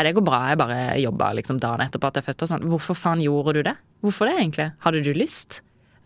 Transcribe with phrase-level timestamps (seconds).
[0.00, 2.62] Nei, det går bra, jeg bare jobba liksom dagen etterpå at jeg fødte og sånn.
[2.72, 3.74] Hvorfor faen gjorde du det?
[4.00, 4.64] Hvorfor det, egentlig?
[4.80, 5.58] Hadde du lyst?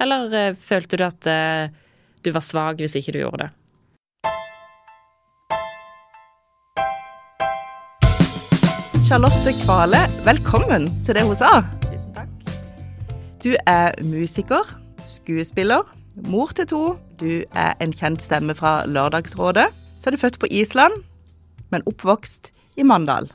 [0.02, 1.70] Eller uh, følte du at uh,
[2.26, 3.52] du var svak hvis ikke du gjorde det?
[9.06, 11.52] Charlotte Kvale, velkommen til det hun sa.
[11.86, 12.50] Tusen takk.
[13.46, 14.74] Du er musiker,
[15.06, 15.86] skuespiller,
[16.26, 16.82] mor til to.
[17.22, 19.70] Du er en kjent stemme fra Lørdagsrådet.
[20.02, 20.98] Så er du født på Island,
[21.70, 23.30] men oppvokst i Mandal.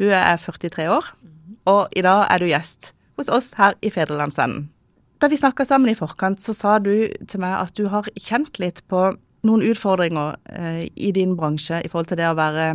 [0.00, 1.10] Du er 43 år,
[1.70, 4.68] og i dag er du gjest hos oss her i Federlandsvennen.
[5.22, 8.58] Da vi snakka sammen i forkant, så sa du til meg at du har kjent
[8.60, 9.12] litt på
[9.44, 12.72] noen utfordringer eh, i din bransje i forhold til det å være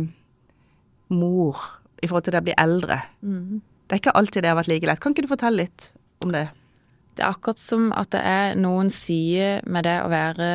[1.12, 1.60] mor,
[2.00, 3.02] i forhold til det å bli eldre.
[3.20, 5.02] Det er ikke alltid det har vært like lett.
[5.02, 5.90] Kan ikke du fortelle litt
[6.24, 6.46] om det?
[7.18, 10.50] Det er akkurat som at det er noen sider med det å være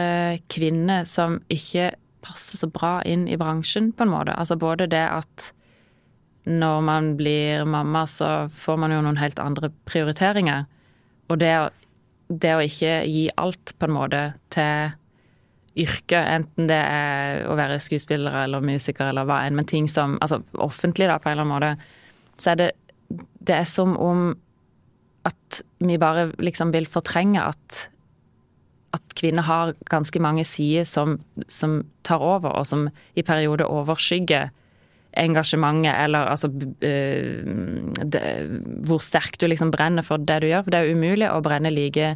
[0.50, 1.92] kvinne som ikke
[2.26, 4.34] passer så bra inn i bransjen, på en måte.
[4.34, 5.52] Altså både det at
[6.46, 10.68] når man blir mamma, så får man jo noen helt andre prioriteringer.
[11.30, 11.56] Og det
[12.28, 14.22] det å ikke gi alt, på en måte,
[14.54, 14.94] til
[15.76, 20.16] yrket, enten det er å være skuespiller eller musiker eller hva enn, men ting som
[20.24, 22.72] Altså offentlig, da, på en eller annen måte, så er det
[23.46, 24.32] Det er som om
[25.26, 27.90] at vi bare liksom vil fortrenge at
[28.96, 31.18] at kvinner har ganske mange sider som,
[31.52, 34.54] som tar over, og som i perioder overskygger
[35.16, 38.24] engasjementet, eller altså det,
[38.88, 40.66] Hvor sterkt du liksom brenner for det du gjør.
[40.66, 42.16] For det er umulig å brenne like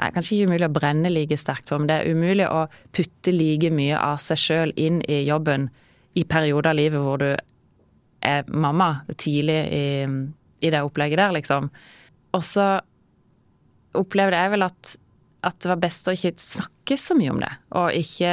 [0.00, 2.62] Nei, kanskje ikke umulig å brenne like sterkt for, men det er umulig å
[2.96, 5.66] putte like mye av seg sjøl inn i jobben
[6.16, 7.28] i perioder av livet hvor du
[8.24, 9.84] er mamma, tidlig i,
[10.64, 11.68] i det opplegget der, liksom.
[12.32, 12.70] Og så
[14.00, 14.94] opplevde jeg vel at,
[15.44, 18.32] at det var best å ikke snakke så mye om det, og ikke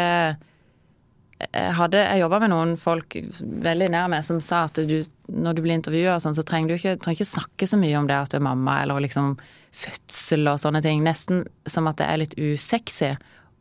[1.37, 4.95] jeg hadde, jeg jobba med noen folk veldig nær meg som sa at du,
[5.29, 8.07] når du blir intervjua sånn, så trenger du ikke, trenger ikke snakke så mye om
[8.09, 9.35] det at du er mamma, eller liksom
[9.77, 11.03] fødsel og sånne ting.
[11.05, 13.13] Nesten som at det er litt usexy.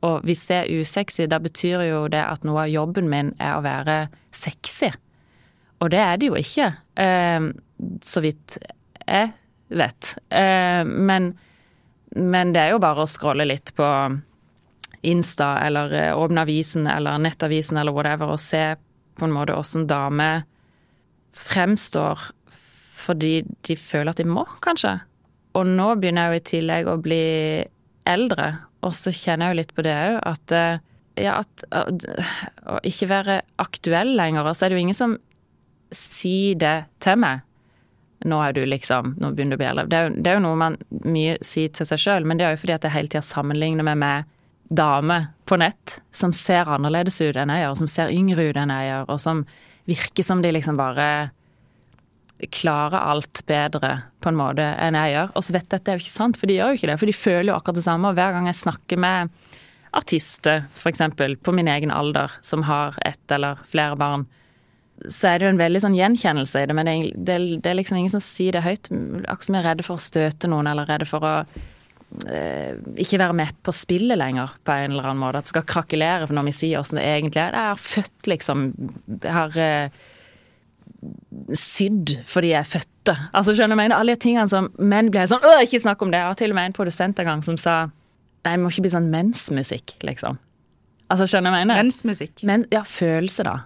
[0.06, 3.58] Og hvis det er usexy, da betyr jo det at noe av jobben min er
[3.58, 3.98] å være
[4.34, 4.92] sexy.
[5.84, 7.50] Og det er det jo ikke, eh,
[8.00, 8.56] så vidt
[9.04, 9.34] jeg
[9.68, 10.14] vet.
[10.32, 11.34] Eh, men,
[12.16, 13.90] men det er jo bare å scrolle litt på
[15.06, 18.62] Insta eller åpne avisen eller nettavisen eller whatever og se
[19.16, 20.44] på en måte åssen damer
[21.36, 22.30] fremstår
[23.06, 24.96] fordi de føler at de må, kanskje.
[25.54, 27.22] Og nå begynner jeg jo i tillegg å bli
[28.08, 28.48] eldre,
[28.82, 30.54] og så kjenner jeg jo litt på det òg, at
[31.16, 31.64] ja, at
[32.68, 34.46] å ikke være aktuell lenger.
[34.46, 35.16] Og så er det jo ingen som
[35.94, 37.44] sier det til meg.
[38.26, 39.86] Nå er du liksom Nå begynner du å bli eldre.
[39.92, 42.46] Det er jo, det er jo noe man mye sier til seg sjøl, men det
[42.46, 44.32] er jo fordi at jeg hele tida sammenligner meg med
[44.68, 48.72] dame på nett som ser annerledes ut enn jeg gjør, som ser yngre ut enn
[48.74, 49.42] jeg gjør, og som
[49.86, 51.08] virker som de liksom bare
[52.52, 55.30] klarer alt bedre på en måte enn jeg gjør.
[55.38, 56.90] Og så vet jeg at det er jo ikke sant, for de gjør jo ikke
[56.90, 56.98] det.
[57.00, 58.10] For de føler jo akkurat det samme.
[58.10, 59.30] Og hver gang jeg snakker med
[59.96, 61.04] artister, f.eks.
[61.40, 64.26] på min egen alder, som har ett eller flere barn,
[65.08, 68.12] så er det jo en veldig sånn gjenkjennelse i det, men det er, liksom ingen
[68.14, 68.88] som sier det høyt.
[69.28, 71.34] Akkurat som jeg er redde for å støte noen, eller redde for å
[72.14, 75.40] ikke være med på spillet lenger, på en eller annen måte.
[75.40, 77.56] At det skal krakelere for når vi sier åssen det egentlig er.
[77.56, 78.66] Jeg har født, liksom
[79.24, 79.98] Jeg har eh,
[81.56, 83.16] sydd fordi jeg er fødte.
[83.32, 83.98] Altså, skjønner du mener?
[83.98, 86.22] Alle de tingene som menn blir sånn Åh, ikke snakk om det!
[86.22, 87.76] Jeg har til og med en produsent en gang som sa
[88.46, 90.36] Nei, det må ikke bli sånn mensmusikk, liksom.
[91.10, 91.78] Altså, skjønner du mener?
[91.80, 92.44] Mensmusikk.
[92.46, 93.56] Men, ja, følelse, da.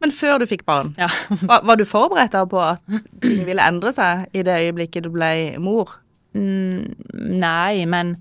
[0.00, 1.10] Men før du fikk barn, Ja.
[1.50, 2.80] var, var du forberedt på at
[3.20, 5.98] ting ville endre seg i det øyeblikket du ble mor?
[6.36, 6.94] Mm,
[7.40, 8.16] nei, men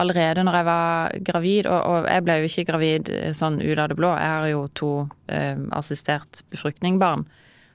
[0.00, 3.90] allerede når jeg var gravid, og, og jeg ble jo ikke gravid sånn ut av
[3.92, 4.92] det blå, jeg har jo to
[5.32, 7.26] eh, assistert befruktningbarn,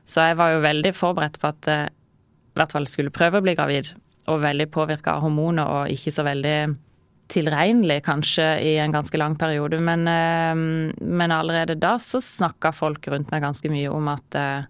[0.08, 3.46] så jeg var jo veldig forberedt på at jeg i hvert fall skulle prøve å
[3.46, 3.92] bli gravid,
[4.28, 6.58] og veldig påvirka av hormoner og ikke så veldig
[7.32, 10.56] tilregnelig kanskje i en ganske lang periode, men, eh,
[11.04, 14.68] men allerede da så snakka folk rundt meg ganske mye om at eh,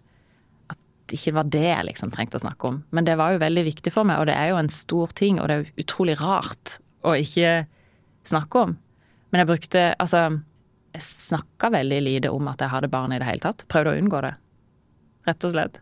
[1.16, 2.82] ikke var det jeg liksom trengte å snakke om.
[2.92, 5.40] Men det var jo veldig viktig for meg, og det er jo en stor ting,
[5.40, 6.78] og det er jo utrolig rart
[7.08, 7.54] å ikke
[8.28, 8.78] snakke om.
[9.32, 10.24] Men jeg brukte Altså,
[10.96, 13.66] jeg snakka veldig lite om at jeg hadde barn i det hele tatt.
[13.72, 14.34] Prøvde å unngå det.
[15.28, 15.80] Rett og slett.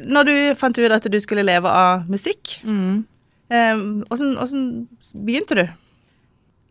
[0.00, 4.64] Når du fant ut at du skulle leve av musikk, eh, hvordan, hvordan
[5.26, 5.64] begynte du?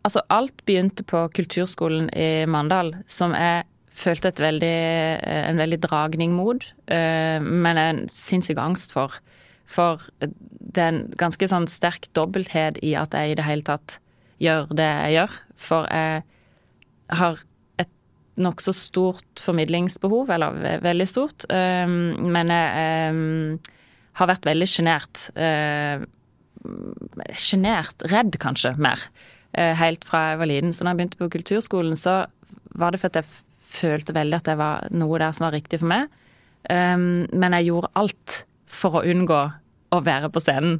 [0.07, 3.68] Altså, alt begynte på kulturskolen i Mandal, som jeg
[4.00, 4.75] følte veldig,
[5.24, 9.19] en veldig dragning mot, eh, men en sinnssyk angst for.
[9.69, 14.00] For det er en ganske sånn sterk dobbelthet i at jeg i det hele tatt
[14.42, 15.36] gjør det jeg gjør.
[15.60, 17.42] For jeg har
[17.81, 17.92] et
[18.42, 21.46] nokså stort formidlingsbehov, eller veldig stort.
[21.51, 23.60] Um, men jeg
[24.18, 25.28] har vært veldig sjenert.
[27.38, 29.04] Sjenert, redd kanskje, mer.
[29.54, 30.74] Helt fra jeg var liten.
[30.74, 32.24] Så da jeg begynte på kulturskolen, så
[32.80, 33.30] var det for at jeg
[33.79, 36.09] følte veldig at det var noe der som var riktig for meg.
[36.69, 39.41] Um, men jeg gjorde alt for å unngå
[39.89, 40.79] å være på scenen.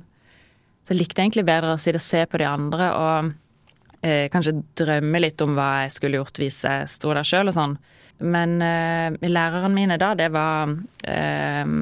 [0.84, 4.60] Så jeg likte egentlig bedre å sitte og se på de andre og uh, kanskje
[4.80, 7.78] drømme litt om hva jeg skulle gjort hvis jeg sto der sjøl og sånn.
[8.20, 11.76] Men uh, lærerne mine da, det var uh,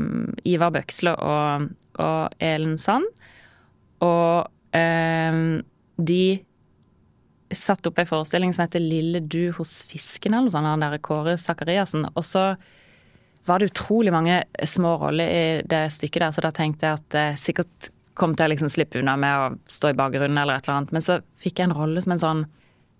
[0.46, 1.72] Ivar Bøksle og,
[2.04, 3.10] og Elen Sand.
[4.06, 4.46] Og
[4.78, 5.40] uh,
[5.98, 6.22] de
[7.54, 10.98] satte opp ei forestilling som heter 'Lille du hos fisken', eller noe sånt, han der
[10.98, 12.08] Kåre Sakariassen.
[12.16, 12.56] Og så
[13.48, 17.18] var det utrolig mange små roller i det stykket der, så da tenkte jeg at
[17.18, 20.68] jeg sikkert kom til å liksom slippe unna med å stå i bakgrunnen eller et
[20.68, 20.94] eller annet.
[20.96, 22.46] Men så fikk jeg en rolle som en sånn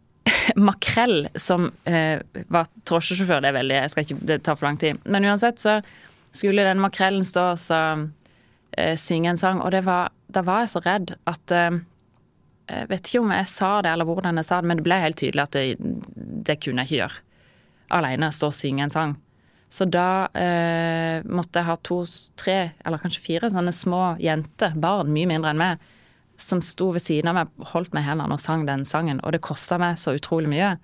[0.70, 2.22] makrell som eh,
[2.54, 3.42] var drosjesjåfør.
[3.44, 5.02] Det er veldig Jeg skal ikke Det tar for lang tid.
[5.06, 5.80] Men uansett så
[6.36, 7.82] skulle den makrellen stå og så
[8.78, 11.80] eh, synge en sang, og det var Da var jeg så redd at eh,
[12.68, 15.00] Jeg vet ikke om jeg sa det eller hvordan jeg sa det, men det ble
[15.00, 15.64] helt tydelig at det,
[16.48, 17.24] det kunne jeg ikke gjøre.
[17.98, 19.16] Aleine stå og synge en sang.
[19.70, 22.02] Så da eh, måtte jeg ha to,
[22.40, 25.88] tre, eller kanskje fire sånne små jenter, barn mye mindre enn meg,
[26.40, 29.20] som sto ved siden av meg, holdt meg i hendene og sang den sangen.
[29.26, 30.76] Og det kosta meg så utrolig mye.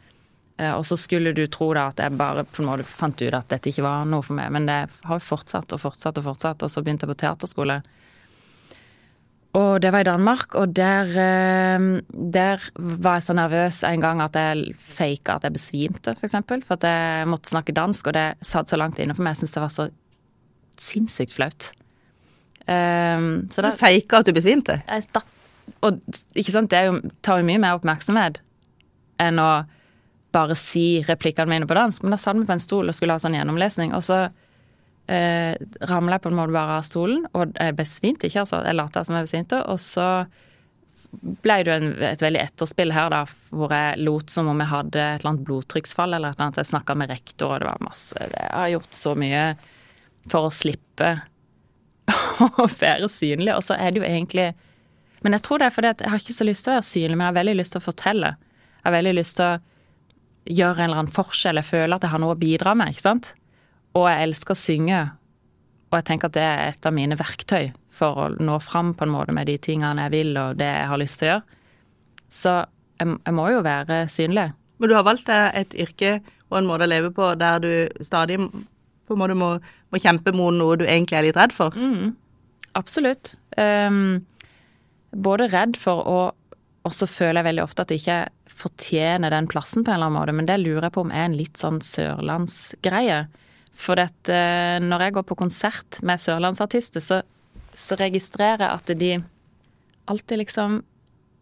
[0.58, 3.34] Eh, og så skulle du tro da at jeg bare på en måte fant ut
[3.34, 6.28] at dette ikke var noe for meg, men det har jo fortsatt og fortsatt og
[6.28, 7.80] fortsatt, og så begynte jeg på teaterskole.
[9.54, 14.22] Og det var i Danmark, og der, eh, der var jeg så nervøs en gang
[14.22, 16.64] at jeg faka at jeg besvimte, for eksempel.
[16.66, 19.36] For at jeg måtte snakke dansk, og det satt så langt inne for meg.
[19.36, 19.90] Jeg syntes det var så
[20.82, 21.70] sinnssykt flaut.
[22.64, 24.80] Um, så da, du faka at du besvimte?
[24.88, 25.22] Jeg, da,
[25.84, 26.00] og
[26.34, 28.40] ikke sant, det jo, tar jo mye mer oppmerksomhet
[29.22, 29.50] enn å
[30.34, 32.02] bare si replikkene mine på dansk.
[32.02, 34.26] Men da satt vi på en stol og skulle ha sånn gjennomlesning, og så
[35.12, 35.54] eh,
[35.90, 38.64] ramla jeg på en måte bare av stolen, og jeg besvimte ikke, altså.
[38.68, 39.62] Jeg lot som jeg besvimte.
[39.72, 40.08] Og så
[41.14, 43.24] ble det jo et veldig etterspill her, da,
[43.54, 46.62] hvor jeg lot som om jeg hadde et eller annet blodtrykksfall eller et eller annet.
[46.64, 49.44] Jeg snakka med rektor, og det var masse Jeg har gjort så mye
[50.32, 51.12] for å slippe
[52.64, 54.50] å være synlig, og så er det jo egentlig
[55.24, 57.16] Men jeg tror det er fordi jeg har ikke så lyst til å være synlig,
[57.16, 58.34] men jeg har veldig lyst til å fortelle.
[58.76, 61.60] Jeg har veldig lyst til å gjøre en eller annen forskjell.
[61.62, 63.30] Jeg føler at jeg har noe å bidra med, ikke sant.
[63.94, 65.02] Og jeg elsker å synge.
[65.92, 69.06] Og jeg tenker at det er et av mine verktøy for å nå fram på
[69.06, 71.60] en måte med de tingene jeg vil, og det jeg har lyst til å gjøre.
[72.34, 74.48] Så jeg, jeg må jo være synlig.
[74.82, 76.16] Men du har valgt deg et yrke
[76.50, 79.50] og en måte å leve på der du stadig på en måte må,
[79.94, 81.76] må kjempe mot noe du egentlig er litt redd for?
[81.78, 82.14] Mm,
[82.80, 83.36] absolutt.
[83.58, 84.24] Um,
[85.14, 86.22] både redd for å
[86.84, 90.10] Og så føler jeg veldig ofte at jeg ikke fortjener den plassen på en eller
[90.10, 93.22] annen måte, men det lurer jeg på om er en litt sånn sørlandsgreie.
[93.74, 97.22] For at, eh, når jeg går på konsert med sørlandsartister, så,
[97.74, 99.14] så registrerer jeg at de
[100.12, 100.82] alltid liksom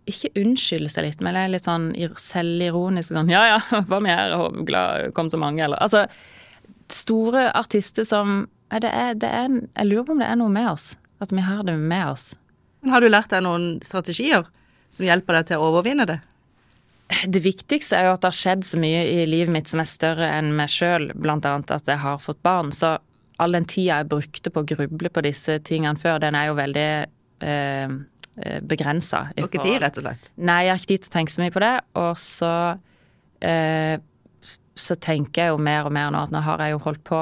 [0.10, 4.33] ikke unnskylder seg litt, men er litt sånn selvironisk sånn Ja ja, hva med her,
[4.66, 6.07] glad kom så mange, eller Altså
[6.92, 10.69] store artister som det er, det er, Jeg lurer på om det er noe med
[10.72, 10.94] oss.
[11.19, 12.38] At vi har det med oss.
[12.81, 14.48] Men Har du lært deg noen strategier
[14.92, 16.22] som hjelper deg til å overvinne det?
[17.28, 19.90] Det viktigste er jo at det har skjedd så mye i livet mitt som er
[19.90, 22.72] større enn meg sjøl, annet at jeg har fått barn.
[22.75, 22.96] Så
[23.42, 26.56] all den tida jeg brukte på å gruble på disse tingene før, den er jo
[26.60, 26.88] veldig
[27.44, 27.98] eh,
[28.63, 29.25] begrensa.
[29.36, 30.32] Du har ikke tid, rett og slett?
[30.38, 31.74] Nei, jeg har ikke tid til å tenke så mye på det.
[32.00, 32.53] Og så
[33.44, 33.98] eh,
[34.82, 37.22] så tenker jeg jo mer og mer nå at nå har jeg jo holdt på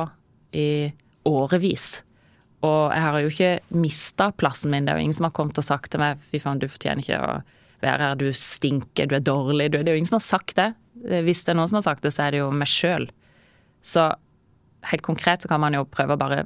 [0.57, 0.69] i
[1.27, 1.87] årevis.
[2.65, 4.85] Og jeg har jo ikke mista plassen min.
[4.85, 7.03] Det er jo ingen som har kommet og sagt til meg fy faen, du fortjener
[7.03, 7.39] ikke å
[7.83, 9.71] være her, du stinker, du er dårlig.
[9.73, 10.71] Det er jo ingen som har sagt det.
[11.25, 13.07] Hvis det er noen som har sagt det, så er det jo meg sjøl.
[13.85, 14.09] Så
[14.89, 16.45] helt konkret så kan man jo prøve å bare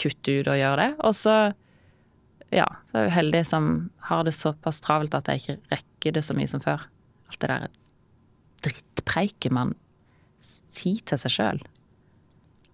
[0.00, 0.90] kutte ut og gjøre det.
[1.08, 1.36] Og så,
[2.54, 3.70] ja, så er jeg jo heldig som
[4.10, 6.86] har det såpass travelt at jeg ikke rekker det så mye som før.
[7.30, 7.68] Alt det der
[8.66, 9.74] drittpreiket man
[10.46, 11.60] sier til seg sjøl.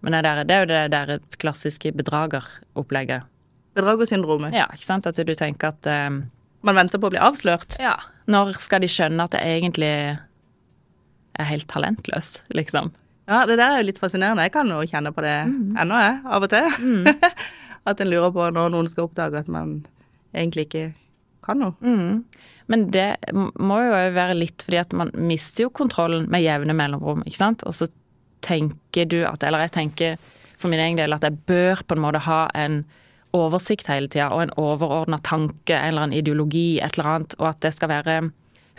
[0.03, 3.29] Men det, der, det, er jo det der klassiske bedrageropplegget.
[3.73, 4.53] Bedragersyndromet?
[4.53, 5.07] Ja, ikke sant.
[5.07, 6.25] At du tenker at um,
[6.65, 7.77] man venter på å bli avslørt?
[7.81, 7.97] Ja.
[8.31, 12.91] Når skal de skjønne at det egentlig er helt talentløst, liksom?
[13.29, 14.43] Ja, det der er jo litt fascinerende.
[14.47, 15.77] Jeg kan jo kjenne på det mm.
[15.79, 16.67] ennå, jeg, av og til.
[16.83, 17.07] Mm.
[17.89, 19.77] at en lurer på når noen skal oppdage at man
[20.33, 20.85] egentlig ikke
[21.43, 21.75] kan noe.
[21.83, 22.23] Mm.
[22.71, 27.23] Men det må jo være litt fordi at man mister jo kontrollen med jevne mellomrom,
[27.27, 27.65] ikke sant.
[27.67, 27.89] Og så
[28.43, 30.17] tenker du at Eller jeg tenker
[30.59, 32.83] for min egen del at jeg bør på en måte ha en
[33.33, 37.47] oversikt hele tida, og en overordna tanke, en eller annen ideologi, et eller annet, og
[37.49, 38.17] at det skal være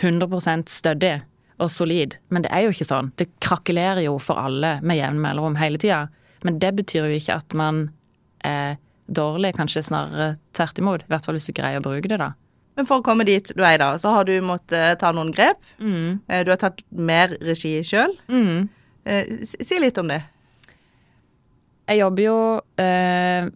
[0.02, 1.23] 100% stødig.
[1.62, 2.16] og solid.
[2.34, 3.12] Men det er jo ikke sånn.
[3.16, 6.08] Det krakelerer jo for alle med jevn mellomrom hele tida.
[6.42, 7.90] Men det betyr jo ikke at man
[8.42, 8.75] er
[9.06, 11.04] dårlig, kanskje snarere tvert imot.
[11.06, 12.32] I hvert fall hvis du greier å bruke det, da.
[12.75, 15.30] Men for å komme dit du er i dag, så har du måttet ta noen
[15.32, 15.62] grep.
[15.78, 16.18] Mm.
[16.28, 18.16] Eh, Du har tatt mer regi sjøl.
[18.28, 18.68] Mm.
[19.46, 20.25] Si litt om det.
[21.87, 22.37] Jeg jobber jo
[22.82, 23.46] eh,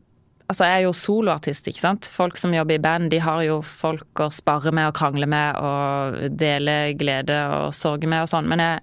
[0.49, 2.07] Altså, jeg er jo soloartist, ikke sant.
[2.09, 5.59] Folk som jobber i band, de har jo folk å spare med og krangle med
[5.61, 8.49] og dele glede og sorg med og sånn.
[8.49, 8.81] Men jeg,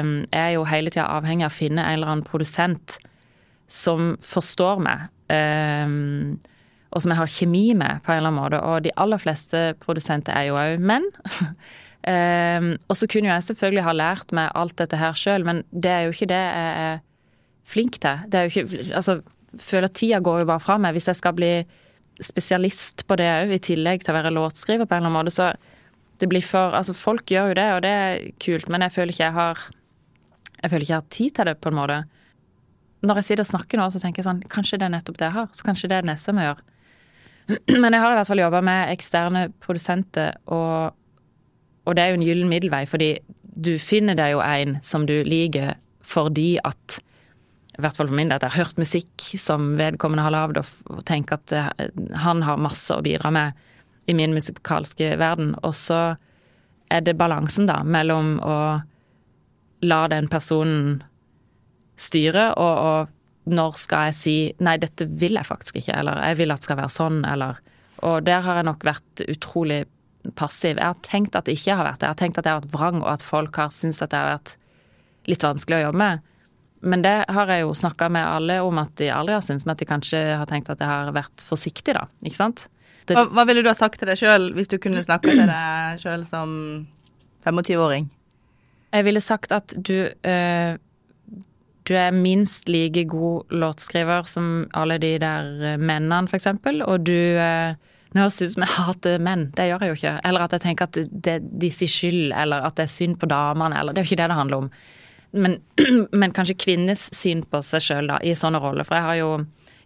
[0.00, 2.96] um, er jo hele tida avhengig av å finne en eller annen produsent
[3.68, 5.10] som forstår meg.
[5.28, 6.38] Um,
[6.88, 8.64] og som jeg har kjemi med, på en eller annen måte.
[8.64, 11.04] Og de aller fleste produsenter er jo òg menn.
[12.14, 15.66] um, og så kunne jo jeg selvfølgelig ha lært meg alt dette her sjøl, men
[15.68, 17.02] det er jo ikke det jeg er
[17.68, 18.24] flink til.
[18.24, 19.20] Det er jo ikke Altså,
[19.56, 20.96] føler tida går jo bare fra meg.
[20.96, 21.52] Hvis jeg skal bli
[22.24, 25.34] spesialist på det òg, i tillegg til å være låtskriver på en eller annen måte,
[25.34, 25.52] så
[26.18, 29.14] det blir for Altså, folk gjør jo det, og det er kult, men jeg føler
[29.14, 29.66] ikke jeg har
[30.62, 31.98] Jeg føler ikke jeg har tid til det, på en måte.
[33.06, 35.28] Når jeg sitter og snakker nå, så tenker jeg sånn Kanskje det er nettopp det
[35.28, 35.48] jeg har?
[35.54, 36.64] Så kanskje det er det neste jeg må gjøre.
[37.82, 40.96] Men jeg har i hvert fall jobba med eksterne produsenter, og,
[41.86, 43.12] og det er jo en gyllen middelvei, fordi
[43.58, 45.78] du finner deg jo en som du liker
[46.08, 46.98] fordi at
[47.78, 50.58] i hvert fall for min del, at jeg har hørt musikk som vedkommende har lagd,
[50.58, 51.90] og, tenker at eh,
[52.24, 55.52] han har masse å bidra med i min musikalske verden.
[55.62, 56.00] Og så
[56.90, 58.58] er det balansen, da, mellom å
[59.86, 61.04] la den personen
[61.98, 66.38] styre, og, og når skal jeg si nei, dette vil jeg faktisk ikke, eller jeg
[66.40, 67.62] vil at det skal være sånn, eller
[68.06, 69.80] Og der har jeg nok vært utrolig
[70.38, 70.78] passiv.
[70.78, 72.06] Jeg har tenkt at det ikke har vært det.
[72.06, 74.20] Jeg har tenkt at jeg har vært vrang, og at folk har syntes at det
[74.20, 74.52] har vært
[75.26, 76.27] litt vanskelig å jobbe med.
[76.80, 79.74] Men det har jeg jo snakka med alle om at de aldri har syntes, men
[79.74, 82.06] at de kanskje har tenkt at jeg har vært forsiktig, da.
[82.22, 82.68] Ikke sant?
[83.08, 85.48] Det, Hva, hva ville du ha sagt til deg sjøl hvis du kunne snakka til
[85.48, 86.52] deg sjøl som
[87.46, 88.10] 25-åring?
[88.92, 90.78] jeg ville sagt at du øh,
[91.88, 97.06] Du er minst like god låtskriver som alle de der eh, mennene, for eksempel, og
[97.06, 97.74] du øh,
[98.14, 100.12] Nå høres det ut som jeg hater menn, det gjør jeg jo ikke.
[100.24, 103.18] Eller at jeg tenker at det er de sier skyld, eller at det er synd
[103.20, 104.70] på damene, eller Det er jo ikke det det handler om.
[105.30, 105.58] Men,
[106.20, 108.86] men kanskje kvinnes syn på seg sjøl, i sånne roller.
[108.88, 109.30] For jeg har jo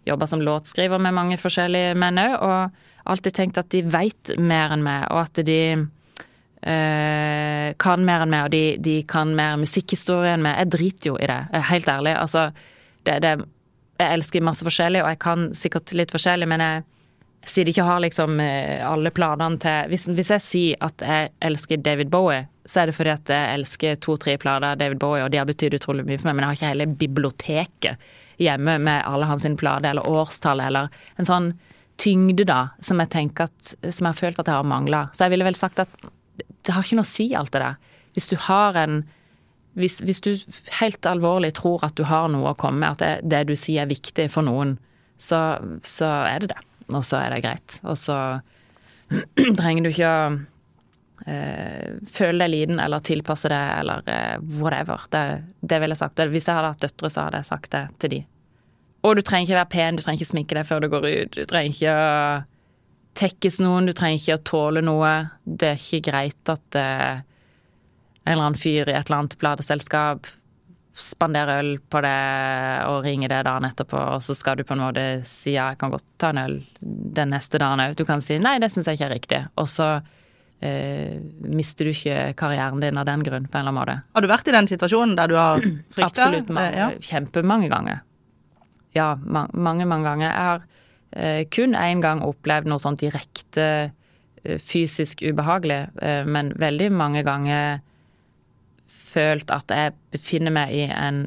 [0.07, 4.75] jobba som låtskriver med mange forskjellige menn òg, og alltid tenkt at de veit mer
[4.75, 9.59] enn meg, og at de øh, kan mer enn meg, og de, de kan mer
[9.61, 10.59] musikkhistorie enn meg.
[10.61, 12.15] Jeg driter jo i det, er helt ærlig.
[12.19, 12.49] Altså,
[13.07, 13.33] det, det,
[13.99, 16.83] jeg elsker masse forskjellig, og jeg kan sikkert litt forskjellig, men jeg,
[17.43, 21.31] siden jeg ikke har liksom eh, alle planene til hvis, hvis jeg sier at jeg
[21.43, 25.23] elsker David Bowie, så er det fordi at jeg elsker to-tre plater av David Bowie,
[25.25, 28.77] og de har betydd utrolig mye for meg, men jeg har ikke hele biblioteket hjemme
[28.81, 31.51] med alle hans plater, eller årstall eller en sånn
[32.01, 35.03] tyngde, da, som jeg tenker at Som jeg har følt at jeg har mangla.
[35.13, 35.91] Så jeg ville vel sagt at
[36.63, 37.75] det har ikke noe å si, alt det der.
[38.15, 39.03] Hvis du har en
[39.77, 40.31] hvis, hvis du
[40.79, 43.83] helt alvorlig tror at du har noe å komme med, at det, det du sier
[43.83, 44.75] er viktig for noen,
[45.17, 45.39] så,
[45.81, 46.59] så er det det.
[46.91, 47.77] Og så er det greit.
[47.87, 48.17] Og så
[49.59, 50.25] trenger du ikke å
[51.29, 55.07] eh, føle deg liten eller tilpasse det eller eh, whatever.
[55.13, 55.23] Det,
[55.61, 56.23] det ville jeg sagt.
[56.33, 58.21] Hvis jeg hadde hatt døtre, så hadde jeg sagt det til de.
[59.03, 61.35] Og du trenger ikke være pen, du trenger ikke sminke deg før du går ut.
[61.35, 62.09] Du trenger ikke å
[63.19, 65.11] tekkes noen, du trenger ikke å tåle noe.
[65.43, 67.19] Det er ikke greit at eh,
[68.23, 70.29] en eller annen fyr i et eller annet plateselskap
[70.93, 72.17] spanderer øl på det
[72.85, 75.79] og ringe det dagen etterpå, og så skal du på en måte si ja, jeg
[75.81, 77.95] kan godt ta en øl den neste dagen òg.
[77.97, 79.39] Du kan si nei, det syns jeg ikke er riktig.
[79.57, 79.87] Og så
[80.61, 81.17] eh,
[81.49, 83.95] mister du ikke karrieren din av den grunn, på en eller annen måte.
[84.13, 86.11] Har du vært i den situasjonen der du har frykta?
[86.11, 86.53] Absolutt.
[86.53, 86.91] Mange, Ja.
[87.09, 88.03] Kjempemange ganger.
[88.93, 90.27] Ja, man, mange, mange ganger.
[90.29, 90.61] Jeg har
[91.17, 93.65] eh, kun én gang opplevd noe sånn direkte
[94.43, 97.81] eh, fysisk ubehagelig, eh, men veldig mange ganger
[99.13, 101.25] følt at jeg befinner meg i en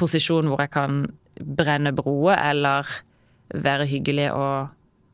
[0.00, 1.04] posisjon hvor jeg kan
[1.40, 2.88] brenne broer eller
[3.54, 4.72] være hyggelig og,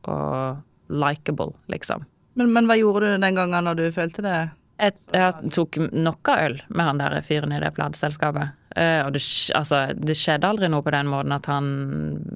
[0.09, 2.05] og likeable, liksom.
[2.39, 4.39] Men, men hva gjorde du den gangen når du følte det?
[4.81, 8.55] Jeg, jeg tok av øl med han der fyren i det plateselskapet.
[8.71, 9.21] Uh, og det,
[9.57, 11.67] altså, det skjedde aldri noe på den måten at han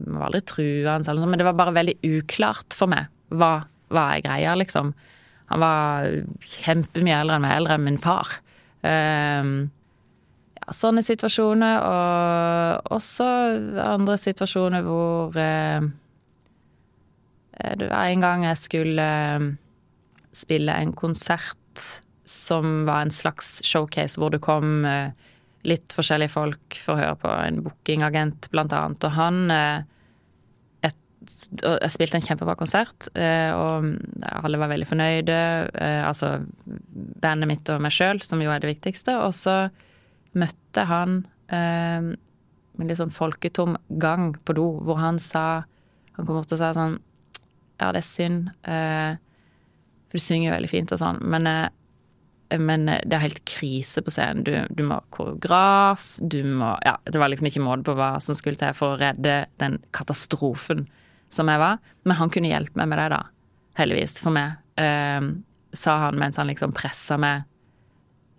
[0.03, 3.53] var aldri truende, noe men det var bare veldig uklart for meg hva,
[3.93, 4.91] hva er greia, liksom.
[5.53, 6.09] Han var
[6.43, 8.35] kjempemye eldre enn meg, eldre enn min far.
[8.85, 9.49] Eh,
[10.55, 13.27] ja, sånne situasjoner, og også
[13.85, 15.91] andre situasjoner hvor eh,
[17.55, 19.51] Det var en gang jeg skulle eh,
[20.35, 21.57] spille en konsert
[22.25, 25.13] som var en slags showcase hvor det kom eh,
[25.65, 29.05] litt forskjellige folk for å høre på en bookingagent, blant annet.
[29.05, 29.85] Og han eh,
[31.25, 33.87] jeg spilte en kjempebra konsert, eh, og
[34.25, 35.37] alle var veldig fornøyde.
[35.73, 36.45] eh, Altså
[37.21, 39.17] bandet mitt og meg sjøl, som jo er det viktigste.
[39.25, 39.69] Og så
[40.33, 42.11] møtte han eh,
[42.75, 45.63] en litt sånn folketom gang på do, hvor han sa
[46.15, 46.99] Han kom bort og sa sånn
[47.79, 51.49] Ja, det er synd, for du synger jo veldig fint og sånn, men
[52.61, 54.43] men det er helt krise på scenen.
[54.45, 58.37] Du, du må koreograf, du må Ja, det var liksom ikke måte på hva som
[58.37, 60.85] skulle til for å redde den katastrofen
[61.35, 61.81] som jeg var.
[62.07, 63.21] Men han kunne hjelpe meg med det, da.
[63.79, 64.55] Heldigvis for meg.
[64.79, 65.27] Eh,
[65.75, 67.43] sa han mens han liksom pressa meg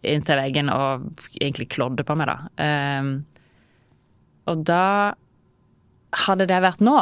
[0.06, 1.06] inntil veggen og
[1.40, 2.64] egentlig klådde på meg, da.
[2.64, 3.12] Eh,
[4.50, 4.82] og da
[6.16, 6.94] Hadde det vært nå,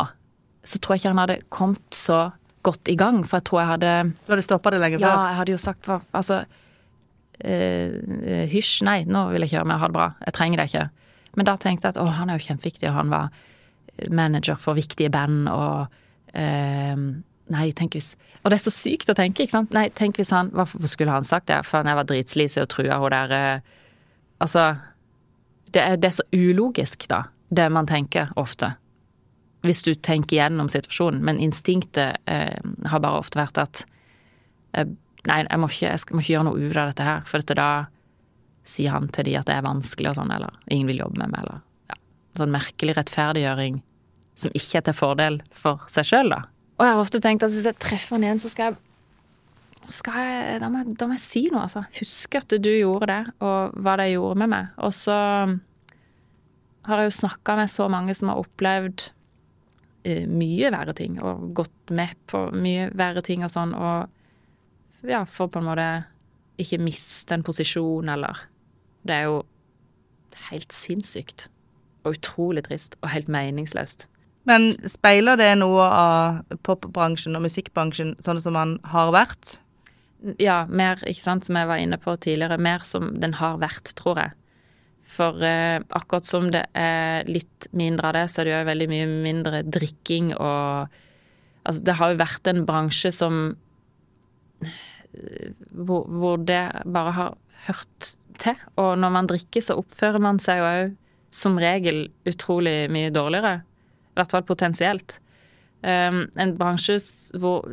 [0.66, 2.16] så tror jeg ikke han hadde kommet så
[2.66, 3.90] godt i gang, for jeg tror jeg hadde
[4.24, 5.26] Du hadde stoppa det lenge Ja, før?
[5.28, 6.38] jeg hadde jo sagt hva Altså
[7.44, 10.08] eh, Hysj, nei, nå vil jeg ikke med, ha det bra.
[10.24, 10.86] Jeg trenger det ikke.
[11.36, 13.28] Men da tenkte jeg at å, han er jo kjempeviktig, og han var
[14.10, 15.86] manager for viktige band, og
[16.34, 16.98] eh,
[17.52, 19.74] Nei, tenk hvis Og det er så sykt å tenke, ikke sant?
[19.76, 21.58] Nei, tenk hvis han Hvorfor skulle han sagt det?
[21.68, 23.74] For jeg var dritslisig og trua hun der eh,
[24.40, 24.70] Altså
[25.74, 28.76] det er, det er så ulogisk, da, det man tenker ofte.
[29.66, 31.24] Hvis du tenker gjennom situasjonen.
[31.26, 33.82] Men instinktet eh, har bare ofte vært at
[34.78, 34.86] eh,
[35.24, 37.54] Nei, jeg må, ikke, jeg må ikke gjøre noe ut av dette her, for dette
[37.56, 37.68] da
[38.68, 41.32] sier han til de at det er vanskelig og sånn, eller ingen vil jobbe med
[41.32, 41.62] meg, eller.
[42.38, 43.82] Sånn merkelig rettferdiggjøring
[44.38, 46.40] som ikke er til fordel for seg sjøl, da.
[46.74, 48.80] Og jeg har ofte tenkt at hvis jeg treffer han igjen, så skal jeg
[49.92, 51.84] skal jeg, da, må jeg, da må jeg si noe, altså.
[51.98, 54.70] Huske at du gjorde det, og hva det gjorde med meg.
[54.80, 55.16] Og så
[56.88, 59.06] har jeg jo snakka med så mange som har opplevd
[60.08, 65.24] uh, mye verre ting, og gått med på mye verre ting og sånn, og ja,
[65.28, 65.88] for på en måte
[66.60, 68.46] ikke miste en posisjon, eller
[69.04, 69.42] Det er jo
[70.48, 71.50] helt sinnssykt.
[72.04, 74.06] Og utrolig trist, og helt meningsløst.
[74.44, 79.58] Men speiler det noe av popbransjen og musikkbransjen sånn som man har vært?
[80.40, 83.94] Ja, mer, ikke sant, som jeg var inne på tidligere, mer som den har vært,
[83.96, 84.34] tror jeg.
[85.14, 88.90] For eh, akkurat som det er litt mindre av det, så er det jo veldig
[88.92, 91.00] mye mindre drikking og
[91.64, 93.36] Altså, det har jo vært en bransje som
[95.72, 97.30] hvor, hvor det bare har
[97.68, 98.10] hørt
[98.42, 98.58] til.
[98.76, 100.92] Og når man drikker, så oppfører man seg jo òg
[101.34, 103.58] som regel utrolig mye dårligere.
[104.14, 105.18] I hvert fall potensielt.
[105.84, 106.96] Um, en bransje
[107.42, 107.66] hvor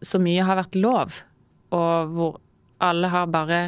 [0.00, 1.18] så mye har vært lov,
[1.74, 2.38] og hvor
[2.84, 3.58] alle har bare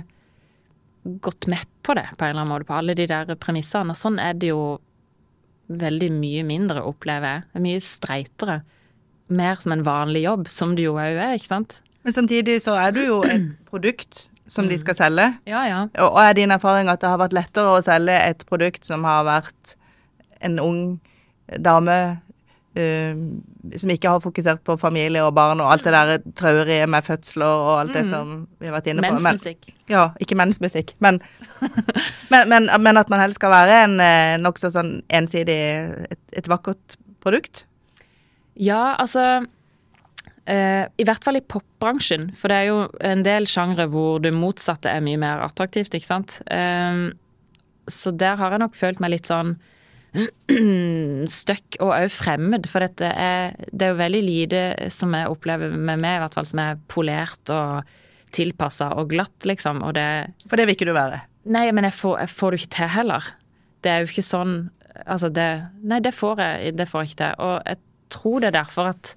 [1.05, 3.93] gått med på det på en eller annen måte, på alle de der premissene.
[3.93, 4.79] Og sånn er det jo
[5.71, 7.47] veldig mye mindre, opplever jeg.
[7.51, 8.59] Det er mye streitere.
[9.31, 11.81] Mer som en vanlig jobb, som det jo òg er, ikke sant?
[12.07, 15.29] Men samtidig så er du jo et produkt som de skal selge.
[15.47, 15.83] Ja, ja.
[16.03, 19.05] Og og er din erfaring at det har vært lettere å selge et produkt som
[19.07, 19.77] har vært
[20.43, 20.81] en ung
[21.63, 21.97] dame
[22.79, 23.15] uh,
[23.77, 27.47] som ikke har fokusert på familie og barn og alt det der traurige med fødsler
[27.67, 29.11] og alt det som vi har vært inne på.
[29.11, 29.71] Men- Mensmusikk.
[29.91, 31.19] Ja, ikke mensmusikk, men,
[32.33, 35.59] men, men, men at man helst skal være en eh, nokså sånn ensidig
[36.11, 37.65] et, et vakkert produkt.
[38.57, 39.45] Ja, altså
[40.51, 44.35] eh, I hvert fall i popbransjen, for det er jo en del sjangre hvor det
[44.37, 46.41] motsatte er mye mer attraktivt, ikke sant.
[46.51, 47.11] Uh,
[47.91, 49.57] så der har jeg nok følt meg litt sånn
[51.41, 55.75] støkk og òg fremmed, for dette er, det er jo veldig lite som jeg opplever
[55.75, 57.97] med meg, i hvert fall som er polert og
[58.35, 60.07] tilpassa og glatt, liksom, og det
[60.47, 61.23] For det vil ikke du være.
[61.51, 63.31] Nei, men jeg får, jeg får det ikke til heller.
[63.81, 64.61] Det er jo ikke sånn
[65.07, 65.47] Altså, det
[65.87, 67.45] Nei, det får jeg, det får jeg ikke til.
[67.47, 67.79] Og jeg
[68.13, 69.13] tror det er derfor at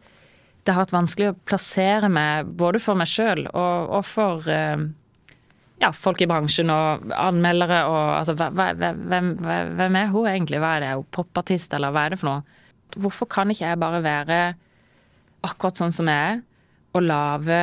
[0.63, 4.85] det har vært vanskelig å plassere meg, både for meg sjøl og, og for eh,
[5.83, 10.61] ja, folk i bransjen og anmeldere og altså hvem, hvem er hun egentlig?
[10.63, 10.91] Hva er det?
[10.93, 12.59] Er popartist, eller hva er det for noe?
[12.93, 14.41] Hvorfor kan ikke jeg bare være
[15.43, 16.43] akkurat sånn som jeg er,
[16.93, 17.61] og lage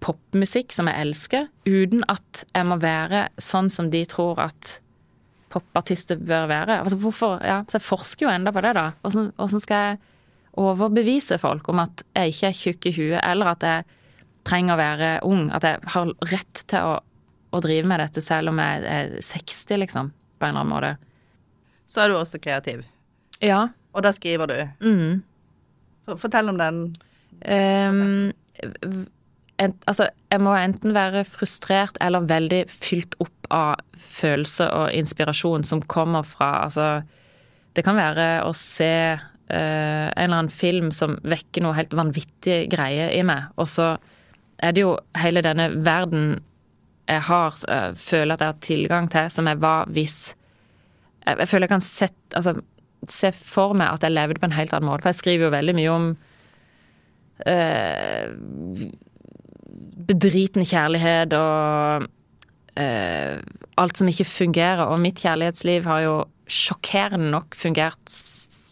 [0.00, 4.78] popmusikk som jeg elsker, uten at jeg må være sånn som de tror at
[5.52, 6.80] popartister bør være?
[6.80, 8.88] Altså hvorfor, ja, Så jeg forsker jo enda på det, da.
[9.04, 10.00] Åssen skal jeg
[10.58, 13.86] overbevise folk om at jeg ikke er tjukk i huet, eller at jeg
[14.48, 15.44] trenger å være ung?
[15.54, 16.96] At jeg har rett til å,
[17.50, 20.92] å drive med dette selv om jeg er 60, liksom, på en eller annen måte.
[21.90, 22.84] Så er du også kreativ.
[23.42, 23.68] Ja.
[23.94, 24.58] Og da skriver du.
[24.86, 25.22] Mm.
[26.18, 26.84] Fortell om den.
[27.46, 29.06] um,
[29.60, 35.66] en, altså, jeg må enten være frustrert eller veldig fylt opp av følelse og inspirasjon
[35.66, 37.02] som kommer fra Altså,
[37.76, 39.18] det kan være å se
[39.50, 43.94] en eller annen film som vekker noe helt vanvittig greie i meg, og så
[44.60, 46.38] er det jo hele denne verden
[47.10, 50.18] jeg har, jeg føler at jeg har tilgang til, som jeg var hvis
[51.26, 52.54] jeg, jeg føler jeg kan sett, altså,
[53.10, 55.04] se for meg at jeg levde på en helt annen måte.
[55.04, 56.08] For jeg skriver jo veldig mye om
[57.48, 58.86] eh,
[60.10, 62.06] bedriten kjærlighet og
[62.80, 63.38] eh,
[63.80, 64.86] alt som ikke fungerer.
[64.88, 66.16] Og mitt kjærlighetsliv har jo
[66.50, 68.16] sjokkerende nok fungert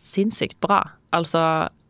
[0.08, 0.82] sinnssykt bra.
[1.16, 1.42] Altså,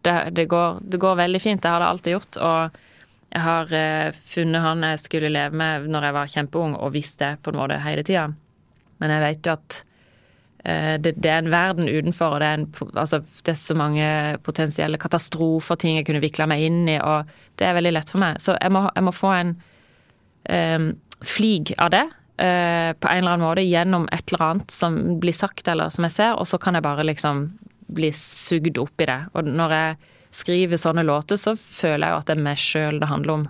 [0.06, 1.62] det, det, går, det går veldig fint.
[1.62, 2.38] Det har det alltid gjort.
[2.42, 2.84] og
[3.28, 7.26] jeg har eh, funnet han jeg skulle leve med når jeg var kjempeung, og visste
[7.26, 8.28] det på en måte hele tida.
[8.98, 9.80] Men jeg vet jo at
[10.64, 13.76] eh, det, det, er en verden utenfor, og det er, en, altså, det er så
[13.76, 14.06] mange
[14.46, 17.28] potensielle katastrofer, ting jeg kunne vikla meg inn i, og
[17.60, 18.40] det er veldig lett for meg.
[18.40, 19.52] Så jeg må, jeg må få en
[20.48, 20.88] eh,
[21.36, 22.06] flig av det.
[22.38, 26.08] Eh, på en eller annen måte gjennom et eller annet som blir sagt eller som
[26.08, 27.50] jeg ser, og så kan jeg bare liksom
[27.88, 29.20] bli sugd opp i det.
[29.34, 29.96] Og når jeg
[30.38, 33.48] skriver sånne låter, så føler jeg jo at det er meg sjøl det handler om.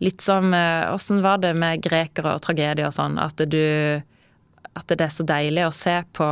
[0.00, 4.00] Litt som eh, Åssen var det med grekere og tragedier og sånn, at du
[4.78, 6.26] At det er så deilig å se på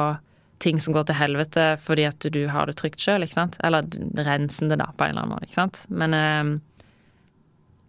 [0.62, 3.58] ting som går til helvete fordi at du har det trygt sjøl, ikke sant?
[3.64, 3.86] Eller
[4.26, 5.82] rensende, da, på en eller annen måte, ikke sant?
[5.88, 6.52] Men eh,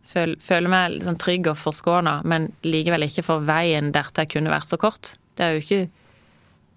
[0.10, 4.70] føl, føler meg sånn trygg og forskåna, men likevel ikke for veien dertil kunne vært
[4.72, 5.16] så kort.
[5.38, 5.82] Det er jo ikke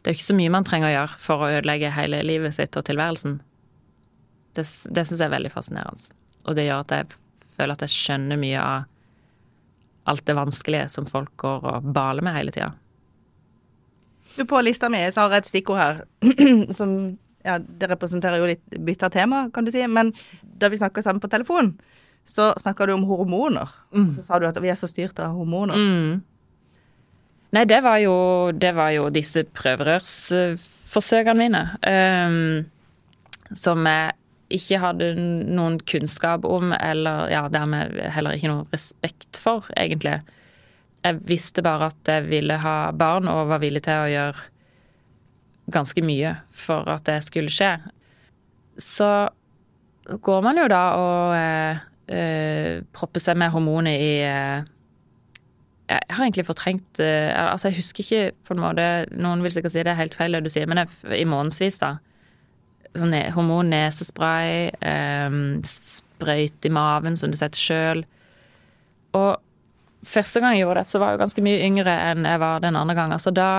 [0.02, 2.56] det er jo ikke så mye man trenger å gjøre for å ødelegge hele livet
[2.56, 3.36] sitt og tilværelsen.
[4.52, 6.16] Det, det syns jeg er veldig fascinerende.
[6.42, 7.12] Og det gjør at jeg
[7.54, 8.88] føler at jeg skjønner mye av
[10.10, 12.72] alt det vanskelige som folk går og baler med hele tida.
[14.48, 16.02] På lista mi så har jeg et stikkord her
[16.78, 16.96] som
[17.44, 19.82] ja, Det representerer jo litt bytta tema, kan du si.
[19.90, 20.12] Men
[20.42, 21.72] da vi snakka sammen på telefon,
[22.24, 23.70] så snakka du om hormoner.
[23.94, 24.12] Mm.
[24.14, 25.74] Så sa du at vi er så styrt av hormoner.
[25.74, 26.20] Mm.
[27.52, 28.14] Nei, det var jo,
[28.56, 31.62] det var jo disse prøverørsforsøkene mine.
[31.84, 32.64] Um,
[33.52, 34.14] som jeg
[34.56, 40.20] ikke hadde noen kunnskap om, eller ja, dermed heller ikke noen respekt for, egentlig.
[41.02, 44.48] Jeg visste bare at jeg ville ha barn, og var villig til å gjøre
[45.72, 47.74] ganske mye for at det skulle skje.
[48.80, 49.08] Så
[50.24, 54.70] går man jo da og eh, eh, propper seg med hormoner i eh,
[55.92, 59.74] Jeg har egentlig fortrengt eh, Altså, jeg husker ikke på en måte Noen vil sikkert
[59.74, 61.96] si det er helt feil det du sier, men jeg, i månedsvis, da
[62.98, 68.02] sånn hormonnesespray, um, sprøyte i maven som du setter sjøl.
[69.16, 69.38] Og
[70.06, 72.78] første gang jeg gjorde dette, så var jeg ganske mye yngre enn jeg var den
[72.78, 73.16] andre gangen.
[73.16, 73.50] Altså da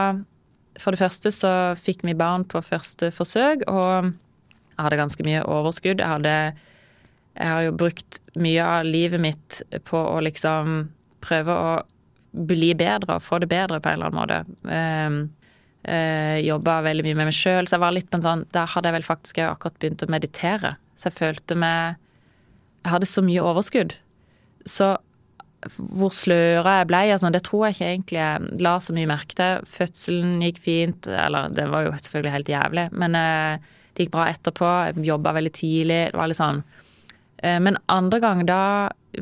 [0.81, 4.09] For det første så fikk vi barn på første forsøk, og
[4.73, 6.01] jeg hadde ganske mye overskudd.
[6.01, 6.53] Jeg hadde
[7.35, 10.89] Jeg har jo brukt mye av livet mitt på å liksom
[11.21, 11.81] prøve å
[12.33, 14.39] bli bedre og få det bedre på en eller annen måte.
[14.65, 15.17] Um,
[15.85, 17.67] uh, jobba veldig mye med meg sjøl.
[17.67, 20.11] Så jeg var litt på en sånn Da hadde jeg vel faktisk akkurat begynt å
[20.11, 20.75] meditere.
[20.97, 21.99] Så jeg følte meg
[22.83, 23.97] Jeg hadde så mye overskudd.
[24.67, 24.95] Så
[25.77, 29.37] hvor sløra jeg ble, altså, det tror jeg ikke egentlig jeg la så mye merke
[29.37, 29.67] til.
[29.71, 34.25] Fødselen gikk fint, eller det var jo selvfølgelig helt jævlig, men uh, det gikk bra
[34.31, 34.71] etterpå.
[34.89, 36.01] Jeg jobba veldig tidlig.
[36.11, 36.59] Det var litt sånn.
[37.39, 38.59] Uh, men andre gang, da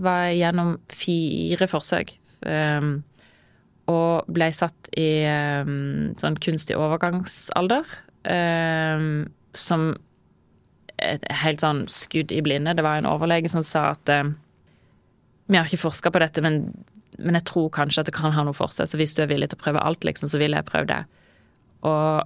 [0.02, 2.16] var jeg gjennom fire forsøk.
[2.46, 3.02] Um,
[3.92, 7.88] og ble satt i um, sånn kunstig overgangsalder.
[8.22, 9.94] Um, som
[11.02, 12.76] et helt sånn skudd i blinde.
[12.78, 14.36] Det var en overlege som sa at um,
[15.52, 16.62] Vi har ikke forska på dette, men,
[17.18, 18.88] men, jeg tror kanskje at det kan ha noe for seg.
[18.88, 21.02] Så hvis du er villig til å prøve alt, liksom, så vil jeg prøve det.
[21.88, 22.22] Og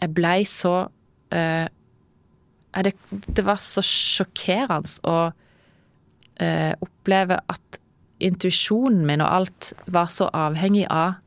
[0.00, 1.66] jeg blei så uh,
[2.84, 7.80] det, det, var så sjokkerende å uh, oppleve at
[8.22, 11.18] intuisjonen min og alt var så avhengig av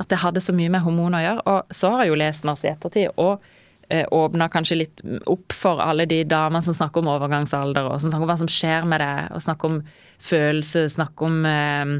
[0.00, 1.44] at det hadde så mye med hormoner å gjøre.
[1.50, 3.44] Og så har jeg jo lest masse i ettertid, og
[3.88, 8.10] eh, åpna kanskje litt opp for alle de damene som snakker om overgangsalder, og som
[8.10, 9.78] snakker om hva som skjer med det, og snakker om
[10.24, 11.94] følelse, snakker om eh,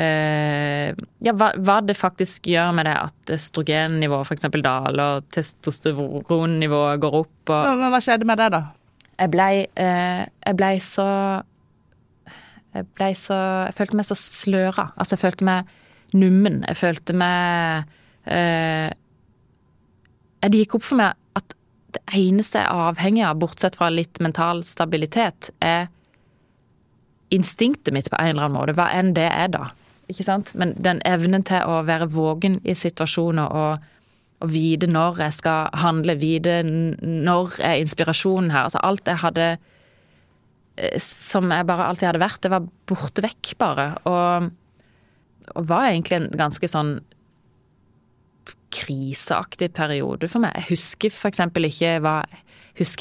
[0.00, 4.48] eh, ja, hva, hva, det faktisk gjør med det at østrogennivået f.eks.
[4.56, 7.38] daler, og testosteronnivået går opp.
[7.52, 8.64] Og, Men hva skjedde med det, da?
[9.20, 11.10] Jeg blei eh, ble så
[12.74, 14.90] jeg så Jeg følte meg så sløra.
[14.96, 15.70] Altså, jeg følte meg
[16.12, 16.64] nummen.
[16.68, 17.88] Jeg følte meg
[18.26, 18.90] eh,
[20.42, 21.56] Det gikk opp for meg at
[21.90, 25.88] det eneste jeg er avhengig av, bortsett fra litt mental stabilitet, er
[27.34, 28.74] instinktet mitt på en eller annen måte.
[28.78, 29.72] Hva enn det er, da.
[30.10, 30.52] Ikke sant?
[30.58, 33.90] Men den evnen til å være vågen i situasjoner og,
[34.42, 38.68] og vite når jeg skal handle, vite når er inspirasjonen her.
[38.68, 39.50] Altså alt jeg hadde
[41.02, 42.42] som jeg bare alltid hadde vært.
[42.44, 43.86] Det var borte vekk, bare.
[44.08, 44.50] Og,
[45.54, 46.98] og var egentlig en ganske sånn
[48.70, 50.54] kriseaktig periode for meg.
[50.60, 51.42] Jeg husker f.eks.
[51.66, 51.96] ikke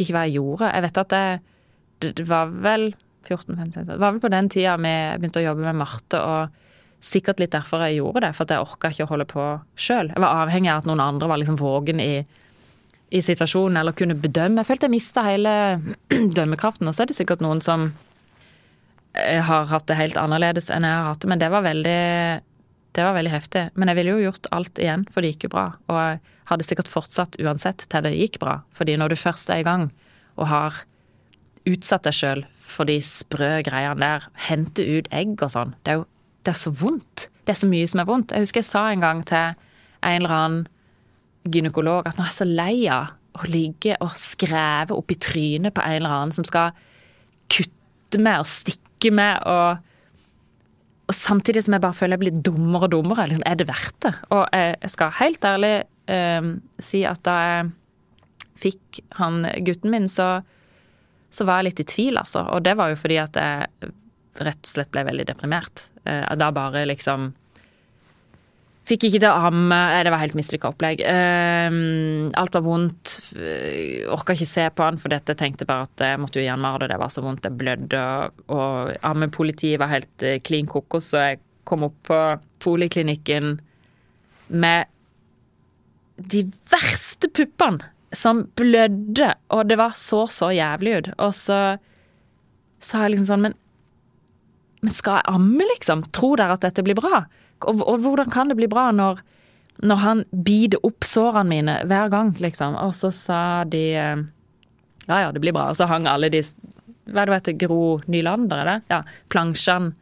[0.03, 0.71] ikke hva jeg gjorde.
[0.73, 2.89] Jeg vet at det, det var vel
[3.27, 7.39] 14-15 Det var vel på den tida vi begynte å jobbe med Marte, og sikkert
[7.39, 8.33] litt derfor jeg gjorde det.
[8.35, 9.47] For at jeg orka ikke å holde på
[9.79, 10.11] sjøl.
[10.11, 12.13] Jeg var avhengig av at noen andre var liksom vågen i
[13.09, 14.61] i situasjonen eller kunne bedømme.
[14.61, 15.53] Jeg følte jeg mista hele
[16.37, 16.89] dømmekraften.
[16.89, 17.89] Og så er det sikkert noen som
[19.17, 22.03] eh, har hatt det helt annerledes enn jeg har hatt det, men det var veldig
[22.97, 23.63] det var veldig heftig.
[23.77, 25.65] Men jeg ville jo gjort alt igjen, for det gikk jo bra.
[25.89, 28.59] Og jeg hadde sikkert fortsatt uansett til det gikk bra.
[28.75, 29.89] Fordi når du først er i gang
[30.39, 30.79] og har
[31.69, 36.01] utsatt deg sjøl for de sprø greiene der, hente ut egg og sånn, det er
[36.01, 36.07] jo
[36.47, 37.27] det er så vondt.
[37.45, 38.33] Det er så mye som er vondt.
[38.33, 39.55] Jeg husker jeg sa en gang til
[39.99, 40.61] en eller annen
[41.47, 45.75] gynekolog at nå er jeg så lei av å ligge og skreve opp i trynet
[45.75, 46.73] på en eller annen som skal
[47.51, 49.85] kutte med og stikke med og
[51.09, 53.23] og samtidig som jeg bare føler jeg blir dummere og dummere.
[53.31, 54.11] Liksom, er det verdt det?
[54.35, 55.71] Og jeg skal helt ærlig
[56.05, 56.49] eh,
[56.85, 57.71] si at da jeg
[58.59, 60.27] fikk han gutten min, så,
[61.33, 62.43] så, var jeg litt i tvil, altså.
[62.53, 63.89] Og det var jo fordi at jeg
[64.39, 65.87] rett og slett ble veldig deprimert.
[66.05, 67.31] Eh, da bare liksom
[68.89, 69.77] Fikk ikke til å amme.
[69.93, 71.03] Eh, det var helt mislykka opplegg.
[71.05, 73.15] Um, alt var vondt.
[74.09, 76.65] Orka ikke se på han, for dette tenkte bare at jeg måtte jo gi han
[76.65, 77.45] og det var så vondt.
[77.45, 78.03] jeg blødde,
[78.49, 82.19] og ammepolitiet var helt klin kokos, så jeg kom opp på
[82.65, 83.59] poliklinikken
[84.49, 84.89] med
[86.19, 91.09] de verste puppene som blødde, og det var så så jævlig ut.
[91.21, 91.59] Og så
[92.81, 93.57] sa jeg liksom sånn Men,
[94.85, 96.05] men skal jeg amme, liksom?
[96.15, 97.25] Tror dere at dette blir bra?
[97.67, 99.19] Og, og, hvordan kan det bli bra når,
[99.83, 102.77] når han biter opp sårene mine hver gang, liksom?
[102.79, 104.27] Og så sa de eh,
[105.09, 105.69] ja ja, det blir bra.
[105.71, 106.43] Og så hang alle de
[107.09, 108.77] hva er det heter, Gro Nylander, er det?
[108.93, 109.01] Ja,
[109.33, 109.95] plansjene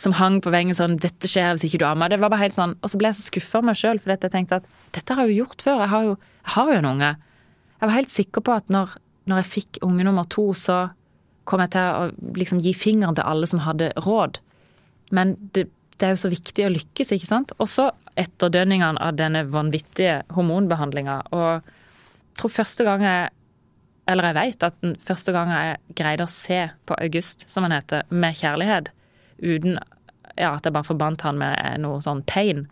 [0.00, 2.08] som hang på veggen sånn 'Dette skjer hvis ikke du ammer'.
[2.08, 4.10] Det var bare helt sånn, Og så ble jeg så skuffa av meg sjøl, for
[4.14, 5.80] jeg tenkte at dette har jeg jo gjort før.
[5.84, 6.14] Jeg har jo,
[6.44, 7.10] jeg har jo en unge.
[7.80, 10.90] Jeg var helt sikker på at når, når jeg fikk unge nummer to, så
[11.48, 14.38] kom jeg til å liksom gi fingeren til alle som hadde råd.
[15.14, 15.68] Men det
[16.00, 17.52] det er jo så viktig å lykkes, ikke sant.
[17.60, 21.18] Også etterdønningene av denne vanvittige hormonbehandlinga.
[21.36, 23.28] Og jeg tror første gang jeg
[24.10, 26.56] Eller jeg veit at den første gang jeg greide å se
[26.88, 28.88] på August, som han heter, med kjærlighet,
[29.38, 29.76] uten
[30.34, 32.64] ja, at jeg bare forbandt han med noe sånn pain,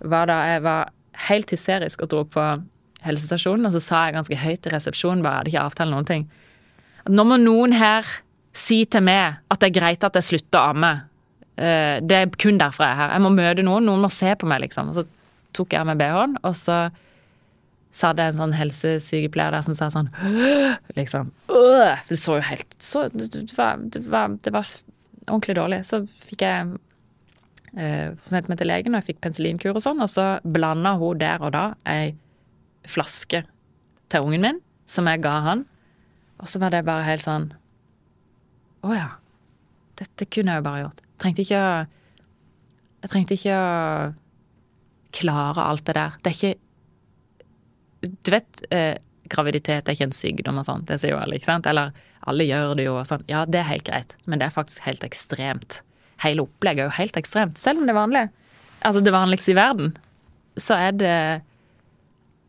[0.00, 0.90] var da jeg var
[1.28, 2.46] helt hysterisk og dro på
[3.06, 6.10] helsestasjonen, og så sa jeg ganske høyt i resepsjonen, bare jeg hadde ikke avtalt noen
[6.10, 6.26] ting.
[7.08, 8.08] Nå må noen her
[8.56, 10.92] si til meg at det er greit at jeg slutter å amme.
[11.60, 13.14] Eh, det er kun derfor jeg er her.
[13.14, 13.86] Jeg må møte noen.
[13.88, 14.92] Noen må se på meg, liksom.
[14.92, 15.06] Og så
[15.56, 16.82] tok jeg av meg BH-en, og så
[17.90, 20.12] sa det en sånn helsesykepleier der som sa sånn
[20.98, 21.32] Liksom.
[22.06, 24.70] Det så jo helt så, det, var, det, var, det, var,
[25.26, 25.80] ordentlig dårlig.
[25.88, 26.70] Så fikk jeg
[27.76, 31.20] eh, sendt meg til legen, og jeg fikk penicillinkur og sånn, og så blanda hun
[31.20, 32.14] der og da ei
[32.88, 33.42] flaske
[34.10, 35.66] til ungen min, som jeg ga han.
[36.40, 37.50] Og så var det bare helt sånn
[38.86, 39.08] Å ja.
[40.00, 41.70] Dette kunne jeg jo bare gjort trengte ikke å
[43.00, 43.68] Jeg trengte ikke å
[45.10, 46.18] klare alt det der.
[46.22, 48.96] Det er ikke Du vet, eh,
[49.28, 50.84] graviditet er ikke en sykdom og sånn.
[50.88, 51.66] Det sier jo alle, ikke sant?
[51.66, 51.92] Eller
[52.26, 53.24] alle gjør det jo og sånn.
[53.28, 55.80] Ja, det er helt greit, men det er faktisk helt ekstremt.
[56.24, 58.24] Hele opplegget er jo helt ekstremt, selv om det er vanlig.
[58.80, 59.92] Altså det vanligste i verden.
[60.56, 61.42] Så er det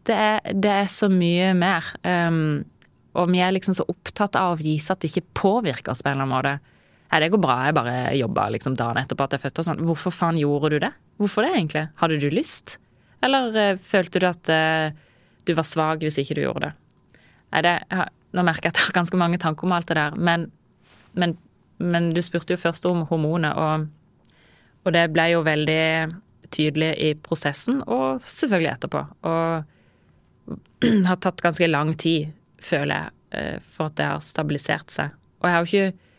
[0.03, 1.85] Det er, det er så mye mer.
[2.03, 2.65] Um,
[3.17, 6.11] og vi er liksom så opptatt av å vise at det ikke påvirker oss på
[6.11, 6.77] en eller annen måte.
[7.11, 9.83] Nei, det går bra, jeg bare jobba liksom dagen etterpå at jeg fødte og sånn.
[9.89, 10.91] Hvorfor faen gjorde du det?
[11.19, 11.83] Hvorfor det, egentlig?
[11.99, 12.77] Hadde du lyst?
[13.25, 14.95] Eller uh, følte du at uh,
[15.43, 16.73] du var svak hvis ikke du gjorde det?
[17.51, 17.77] Nei, det
[18.31, 20.45] Nå merker jeg at jeg har ganske mange tanker om alt det der, men,
[21.19, 21.33] men,
[21.83, 24.37] men du spurte jo først om hormonet, og,
[24.85, 25.81] og det ble jo veldig
[26.47, 29.01] tydelig i prosessen, og selvfølgelig etterpå.
[29.27, 35.13] Og har tatt ganske lang tid, føler jeg, eh, for at det har stabilisert seg.
[35.41, 36.09] Og jeg har jo ikke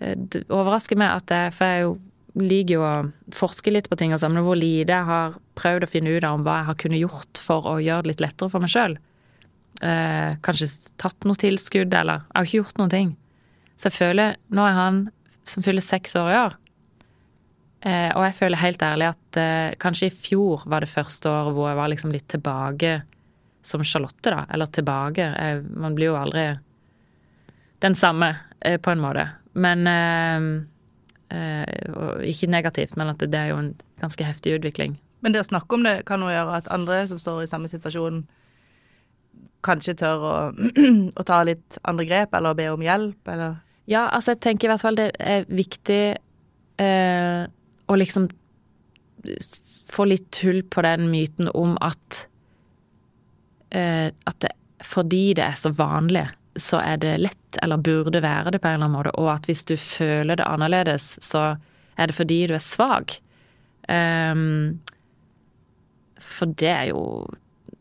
[0.00, 1.98] Eh, det overrasker meg at jeg For jeg jo
[2.40, 2.94] liker jo å
[3.34, 6.22] forske litt på ting og sånn, men hvor lite jeg har prøvd å finne ut
[6.22, 8.70] av om hva jeg har kunnet gjort for å gjøre det litt lettere for meg
[8.70, 8.94] sjøl.
[9.82, 10.68] Eh, kanskje
[11.02, 13.10] tatt noe tilskudd, eller Jeg har ikke gjort noen ting.
[13.74, 15.02] Så jeg føler Nå er han
[15.42, 16.56] som fyller seks år i år.
[17.82, 21.56] Eh, og jeg føler helt ærlig at eh, kanskje i fjor var det første året
[21.56, 22.94] hvor jeg var liksom litt tilbake
[23.62, 24.44] som Charlotte, da.
[24.52, 25.26] Eller tilbake.
[25.36, 26.46] Jeg, man blir jo aldri
[27.80, 29.28] den samme, eh, på en måte.
[29.52, 30.48] Men eh,
[31.38, 34.98] eh, Ikke negativt, men at det, det er jo en ganske heftig utvikling.
[35.20, 37.68] Men det å snakke om det kan jo gjøre at andre som står i samme
[37.68, 38.22] situasjon,
[39.64, 40.34] kanskje tør å,
[41.20, 44.70] å ta litt andre grep, eller be om hjelp, eller Ja, altså jeg tenker i
[44.70, 46.02] hvert fall det er viktig
[46.80, 47.42] eh,
[47.90, 48.28] å liksom
[49.90, 52.29] få litt hull på den myten om at eh,
[53.70, 54.50] at det,
[54.82, 56.24] fordi det er så vanlig,
[56.58, 59.46] så er det lett, eller burde være det på en eller annen måte, og at
[59.48, 61.54] hvis du føler det annerledes, så
[61.96, 63.18] er det fordi du er svak.
[63.90, 64.80] Um,
[66.20, 67.04] for det er jo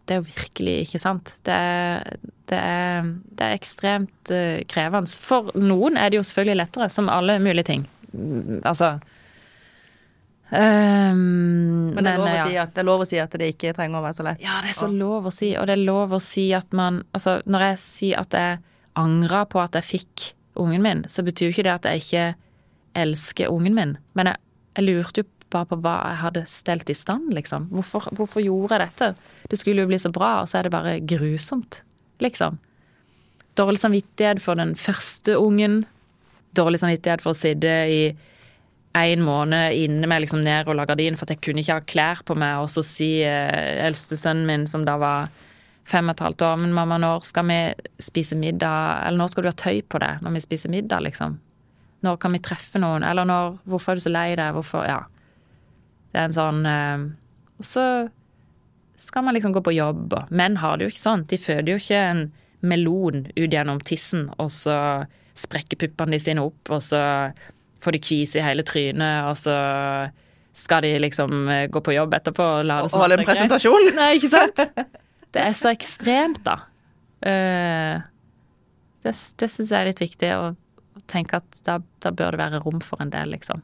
[0.09, 1.35] det er jo virkelig ikke sant.
[1.45, 2.15] Det er,
[2.49, 5.11] det er, det er ekstremt uh, krevende.
[5.21, 7.85] For noen er det jo selvfølgelig lettere, som alle mulige ting.
[8.11, 8.95] Mm, altså
[10.49, 12.45] Um, men, det, er men, ja.
[12.47, 14.41] si at, det er lov å si at det ikke trenger å være så lett.
[14.41, 17.03] Ja, det er så lov å si, og det er lov å si at man
[17.13, 18.59] Altså, når jeg sier at jeg
[18.99, 22.23] angrer på at jeg fikk ungen min, så betyr jo ikke det at jeg ikke
[22.99, 23.93] elsker ungen min.
[24.17, 24.41] Men jeg,
[24.79, 27.69] jeg lurte jo bare på hva jeg hadde stelt i stand, liksom.
[27.73, 29.11] Hvorfor, hvorfor gjorde jeg dette?
[29.49, 31.81] Det skulle jo bli så bra, og så er det bare grusomt,
[32.23, 32.59] liksom.
[33.59, 35.83] Dårlig samvittighet for den første ungen.
[36.57, 38.01] Dårlig samvittighet for å sitte i
[38.97, 42.23] en måned inne med liksom ned og la gardin, for jeg kunne ikke ha klær
[42.25, 45.29] på meg, og så si eh, eldstesønnen min, som da var
[45.89, 47.59] fem og et halvt år, men mamma, når skal vi
[48.03, 51.37] spise middag, eller når skal du ha tøy på deg når vi spiser middag, liksom?
[52.05, 55.01] Når kan vi treffe noen, eller når Hvorfor er du så lei deg, hvorfor Ja.
[56.09, 57.01] Det er en sånn eh,
[57.59, 57.83] Og så
[58.99, 61.21] skal man liksom gå på jobb, og menn har det jo ikke sånn.
[61.29, 62.23] De føder jo ikke en
[62.59, 64.75] melon ut gjennom tissen, og så
[65.39, 66.99] sprekker puppene de sine opp, og så
[67.83, 69.55] får de kvise i hele trynet, og så
[70.59, 72.91] skal de liksom eh, gå på jobb etterpå og la det.
[72.91, 73.91] Og holde en presentasjon?
[73.99, 74.63] Nei, ikke sant?
[75.33, 76.55] Det er så ekstremt, da.
[77.21, 77.99] Uh,
[79.05, 80.47] det det syns jeg er litt viktig, å,
[80.97, 83.61] å tenke at da, da, bør det være rom for en del, liksom.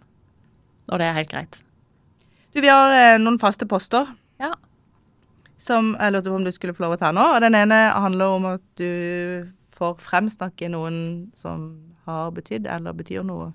[0.91, 1.57] Og det er helt greit.
[2.53, 4.11] Du, vi har eh, noen faste poster.
[4.37, 4.51] Ja.
[5.57, 7.25] Som jeg lurte på om du skulle få lov å ta nå.
[7.33, 10.99] Og den ene handler om at du får fremsnakke noen
[11.33, 11.71] som
[12.05, 13.49] har betydd eller betyr noe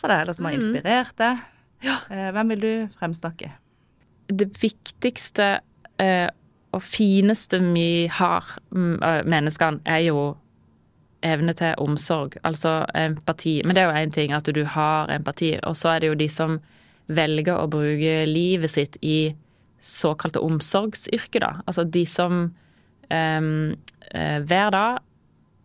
[0.00, 0.60] for deg, eller som har mm.
[0.60, 1.46] inspirert deg.
[1.84, 2.00] Ja.
[2.10, 3.52] Eh, hvem vil du fremsnakke?
[4.28, 5.58] Det viktigste
[6.02, 6.28] eh,
[6.74, 10.36] og fineste vi har, mm, eh, menneskene, er jo
[11.26, 13.58] evne til omsorg, altså empati.
[13.64, 16.18] Men det er jo én ting at du har empati, og så er det jo
[16.18, 16.58] de som
[17.08, 19.34] velger å bruke livet sitt i
[19.82, 21.52] såkalte omsorgsyrker, da.
[21.66, 22.52] Altså de som
[23.10, 23.40] eh,
[24.46, 25.00] hver dag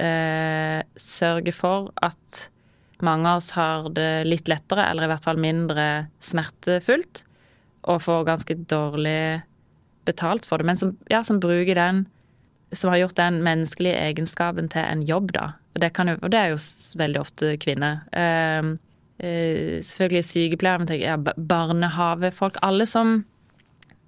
[0.02, 2.48] eh, sørger for at
[3.02, 7.24] mange av oss har det litt lettere, eller i hvert fall mindre smertefullt,
[7.90, 9.44] og får ganske dårlig
[10.06, 10.68] betalt for det.
[10.68, 12.06] Men som, ja, som bruker den
[12.74, 15.44] Som har gjort den menneskelige egenskapen til en jobb, da.
[15.76, 16.58] Og det, jo, og det er jo
[16.98, 18.00] veldig ofte kvinner.
[18.10, 18.66] Eh,
[19.22, 22.58] uh, selvfølgelig sykepleiere, men tenker, ja, barnehavefolk.
[22.66, 23.20] Alle som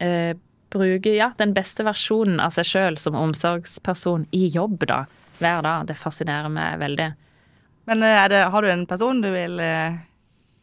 [0.02, 0.34] eh,
[0.74, 5.04] bruker ja, den beste versjonen av seg sjøl som omsorgsperson i jobb, da.
[5.38, 5.86] Hver dag.
[5.86, 7.12] Det fascinerer meg veldig.
[7.86, 9.98] Men eh, det, har du en person du vil eh,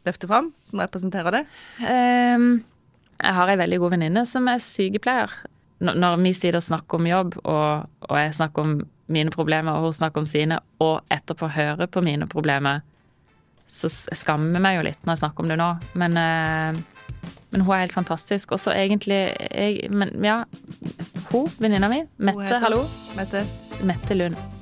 [0.07, 1.43] løfte fram, som representerer det?
[1.87, 2.63] Um,
[3.23, 5.33] jeg har ei veldig god venninne som er sykepleier.
[5.83, 8.73] Når vi sitter og snakker om jobb, og, og, jeg snakker om
[9.11, 12.83] mine problemer, og hun snakker om sine, og etterpå hører på mine problemer,
[13.67, 15.69] så jeg skammer meg jo litt når jeg snakker om det nå.
[15.99, 18.55] Men, uh, men hun er helt fantastisk.
[18.55, 20.41] Og så egentlig jeg, Men ja,
[21.31, 22.83] hun, venninna mi, Mette, hallo.
[23.17, 23.45] Mette.
[23.83, 24.52] Mette Lund.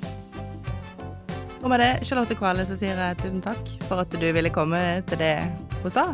[1.61, 4.79] Og med det, Charlotte Kvale, så sier jeg tusen takk for at du ville komme
[5.09, 5.35] til det
[5.83, 6.07] hun sa.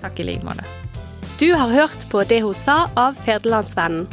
[0.00, 0.64] Takk i like måte.
[1.40, 4.06] Du har hørt på Det hun sa av Ferdelandsvennen.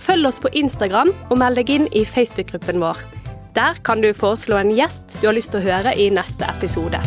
[0.00, 3.02] Følg oss på Instagram og meld deg inn i Facebook-gruppen vår.
[3.58, 7.02] Der kan du foreslå en gjest du har lyst til å høre i neste episode.